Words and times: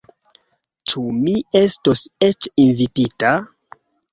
Ĉu 0.91 1.03
mi 1.17 1.35
estos 1.61 2.03
eĉ 2.31 2.51
invitita? 2.67 3.39